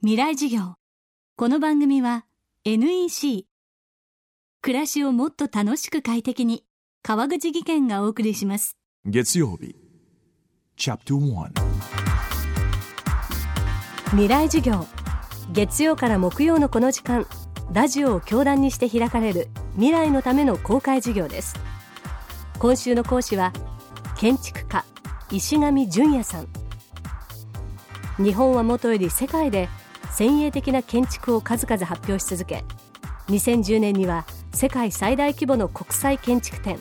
[0.00, 0.74] 未来授業。
[1.34, 2.24] この番組は
[2.64, 3.46] NEC
[4.62, 6.62] 暮らしをもっと楽しく快適に。
[7.02, 8.76] 川口義賢がお送りします。
[9.04, 9.74] 月曜日。
[10.76, 11.50] チャプター
[14.10, 14.86] 未来授業。
[15.52, 17.26] 月曜から木曜のこの時間。
[17.72, 19.48] ラジオを教壇にして開かれる。
[19.74, 21.56] 未来のための公開授業です。
[22.60, 23.52] 今週の講師は
[24.16, 24.84] 建築家
[25.32, 26.48] 石上淳也さん。
[28.22, 29.68] 日本はもとより世界で
[30.10, 32.64] 先鋭的な建築を数々発表し続け
[33.28, 36.80] 2010年には世界最大規模の国際建築展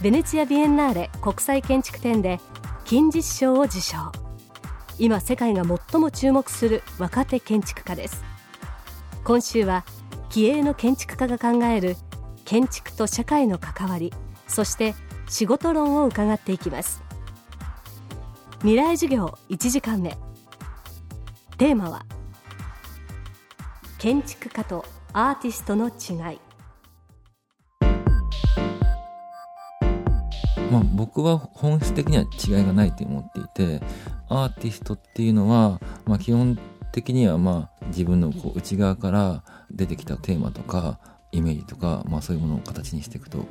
[0.00, 2.40] ベネツィア・ビエンナーレ国際建築展で
[2.84, 3.98] 金獅子賞を受賞。
[4.98, 8.24] 今世界が最も注目する若手建築家です。
[9.24, 9.84] 今週は
[10.30, 11.96] 気鋭の建築家が考える
[12.44, 14.12] 建築と社会の関わり
[14.48, 14.94] そして
[15.28, 17.02] 仕事論を伺っていきます。
[18.60, 20.16] 未来授業1時間目。
[21.58, 22.06] テーマは
[24.00, 26.40] 建築家とアーティストの違い。
[30.72, 33.82] まあ、僕は本質的には違いがないと思っていて
[34.30, 36.58] アーティストっていうのは、まあ、基本
[36.92, 40.98] 的にはまあ自分のこう内側から出てきたテーマとか
[41.30, 43.44] イメージとか、まあ、そういうものを形にしていくと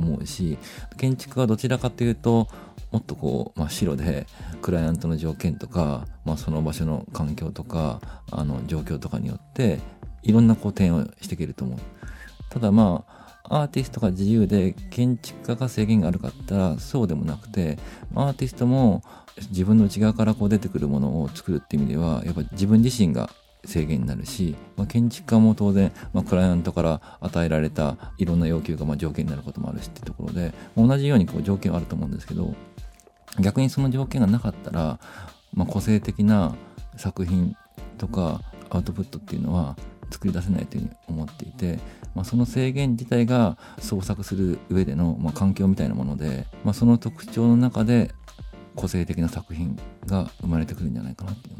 [0.00, 0.58] 思うし
[0.96, 2.48] 建築はどちらかというと
[2.92, 4.26] もっとこう、まあ、白で
[4.62, 9.80] クライアントの条件とか、まあ、その場所の環境とかあの状況とかによって
[10.22, 11.78] いろんなこう点をしていけると思う。
[12.50, 13.16] ただまあ
[13.48, 17.78] アーティストが自由で建築家が制限があるかったらそうでもなくて
[18.14, 19.02] アーティストも
[19.50, 23.30] 自分の内側からこう出てくるものを作るっていう意味ではやっぱ自分自身が
[23.66, 32.54] 制限になるし、まあ、建築家も当然、まあ、クライアントから与えられたいろんな要求がま条件になることもあるしっていうところで同じようにこう条件はあると思うんですけど
[33.40, 34.98] 逆にその条件がなかったら、
[35.52, 36.54] まあ、個性的な
[36.96, 37.56] 作品
[37.98, 39.76] とかアウトプットっていうのは
[40.10, 41.78] 作り出せないというふうに思っていて、
[42.14, 48.12] まあ、その制限自体が創作する上での、ま、環境みたいなもので、ま、その特徴の中で
[48.76, 49.76] 個性的な作品
[50.06, 51.55] が生まれてくるんじゃないかなって。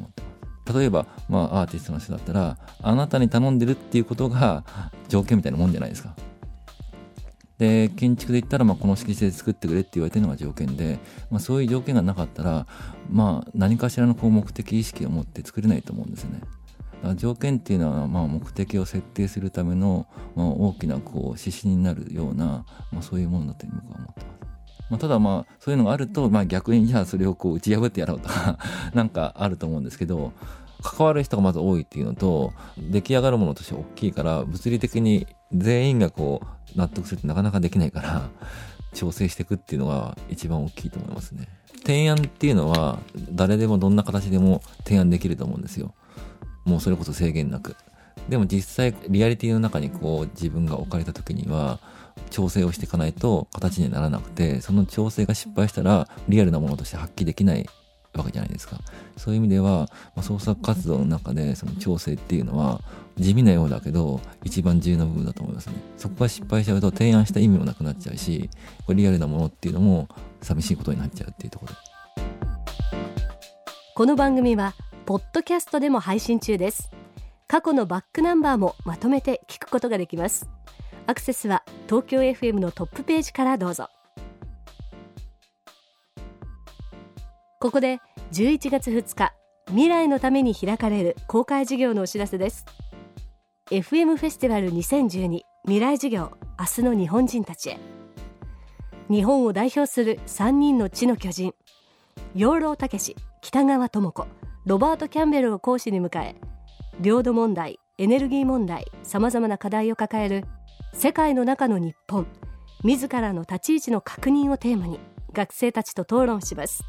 [0.73, 4.65] 例えば、まあ、アーティストの人だったらあなたに頼んでるっていうことが
[5.09, 6.15] 条件みたいなもんじゃないですか。
[7.59, 10.99] で建築で言ったら、まあ、この敷地で作ってくれって言われてるのが条件で、
[11.31, 12.67] まあ、そういう条件がなかったら、
[13.11, 16.41] まあ、何かしらのこう目的意識を持って作れないと思うんですよね。
[17.17, 24.36] 条件っていうのは、まあ、目的を設定するための、まあ、大きなこう指針になるような、まあ、そういうものだというふうに僕は思ってます。
[24.91, 28.59] まあ、ただまあそういうのがあると、まあ、逆にじゃあそれをこう打ち破ってやろうとか
[28.95, 30.33] なんかあると思うんですけど
[30.83, 36.43] 関わる人がまず多いっていうのと出来上がるものとして大きいから物理的に全員がこ
[36.75, 38.29] う納得するってなかなかできないから
[38.95, 41.49] 調整していくっていうのが一番大きいと思いますね。
[41.85, 42.99] 提案っていうのは
[43.31, 45.95] 誰でもどんな形でも提案できると思うんですよ。
[46.65, 47.77] もうそれこそ制限なく。
[48.29, 51.79] でも実際リアリティの中にこう自分が置かれた時には
[52.31, 57.67] 調整をしていかないと形にならなくてその調整が失敗したらリアルなものとして発揮できない
[58.15, 58.79] わけじゃないですか。
[59.17, 62.81] そういう意味では、まあ、創作活動の中でその調整っていうのは
[63.19, 65.75] 地味なようだけど一番重要な部分だと思いますね。
[65.97, 68.49] そこが失敗しちゃうと提案した意味もなくなっちゃうし、
[68.87, 70.09] これリアルなものっていうのも
[70.43, 71.75] 寂しいことになっちゃうっていうところ
[73.95, 74.75] この番組は
[75.07, 76.91] ポッドキャストでも配信中です
[77.57, 80.47] 過去のバックナンバーもまとめて聞くことができます。
[81.07, 83.89] アクセスは東京 FM のトップページからどうぞ。
[87.59, 87.99] ここで
[88.33, 89.33] 11月2日
[89.69, 92.67] 未来のために開かれる公開授業のお知らせです。
[93.71, 97.79] FM フェスティバル2012未来授業明日の日本人たちへ。
[99.09, 101.55] 日本を代表する3人の地の巨人
[102.35, 102.89] 養老孟
[103.41, 104.27] 北川智子
[104.67, 106.37] ロバート・キャンベルを講師に迎え
[107.01, 110.45] 領土問題エネルギー問題さまざまな課題を抱える
[110.93, 112.27] 世界の中の日本
[112.85, 115.01] 自らの立ち位置の確認をテーマに
[115.33, 116.85] 学生たちと討論します。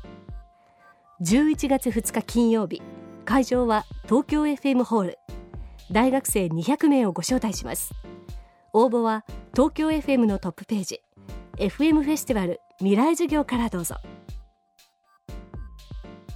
[1.22, 2.82] 11月2日金曜日
[3.26, 5.18] 会場は東京 FM ホール。
[5.92, 7.94] 大学生200名をご招待します。
[8.74, 11.02] 応募は東京 FM のトップページ
[11.58, 13.96] FM フェスティバル未来授業からどうぞ。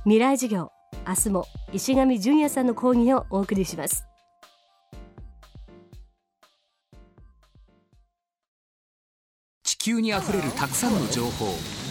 [0.04, 0.72] 未来授業
[1.08, 4.06] 明日も石上淳也さんの講義をお送りします。
[9.64, 11.48] 地球にあふれるたくさんの情報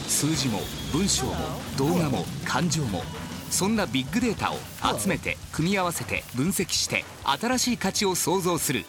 [0.06, 0.60] 数字も
[0.92, 1.32] 文章も
[1.76, 3.02] 動画も感情も
[3.50, 4.56] そんなビッグデータを
[4.98, 8.84] 集めて組み合わせて分析して新しい価値を創造する。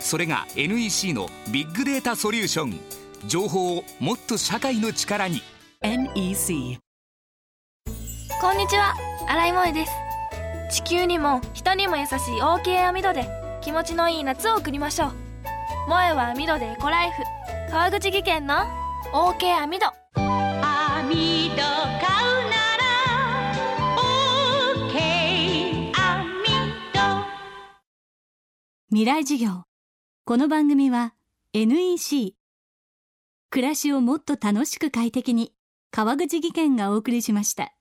[0.00, 2.78] それが NEC のビッグデータソリューション。
[3.26, 5.42] 情報をもっと社会の力に。
[5.82, 6.78] NEC
[8.38, 8.94] こんにちは。
[9.26, 9.92] 新井萌です。
[10.70, 13.26] 地球にも人にも優しい OK 網戸で
[13.62, 15.12] 気持ちのいい夏を送りましょう。
[15.86, 17.22] 萌えは網戸でエコライフ。
[17.70, 18.56] 川口技研の
[19.14, 21.64] OK 網戸網戸買う
[22.50, 22.84] なら
[24.84, 26.44] OK 網
[26.92, 27.00] 戸
[28.90, 29.64] 未来授業。
[30.26, 31.14] この番組は
[31.54, 32.34] NEC
[33.48, 35.54] 暮らしをもっと楽しく快適に
[35.90, 37.75] 川口技研がお送りしました